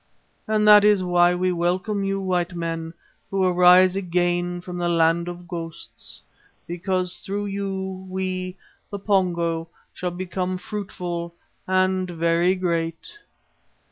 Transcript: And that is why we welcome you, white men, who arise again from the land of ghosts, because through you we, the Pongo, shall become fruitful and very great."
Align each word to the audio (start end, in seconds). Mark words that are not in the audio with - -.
And 0.47 0.67
that 0.67 0.83
is 0.83 1.03
why 1.03 1.35
we 1.35 1.51
welcome 1.51 2.03
you, 2.03 2.19
white 2.19 2.55
men, 2.55 2.95
who 3.29 3.43
arise 3.43 3.95
again 3.95 4.59
from 4.59 4.79
the 4.79 4.89
land 4.89 5.27
of 5.27 5.47
ghosts, 5.47 6.23
because 6.65 7.17
through 7.17 7.45
you 7.45 8.07
we, 8.09 8.57
the 8.89 8.97
Pongo, 8.97 9.67
shall 9.93 10.09
become 10.09 10.57
fruitful 10.57 11.35
and 11.67 12.09
very 12.09 12.55
great." 12.55 13.15